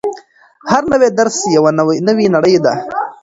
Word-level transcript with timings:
هر 0.71 0.83
نوی 0.91 1.09
درس 1.19 1.37
یوه 1.55 1.71
نوې 2.09 2.27
نړۍ 2.35 2.55
ده. 2.65 2.73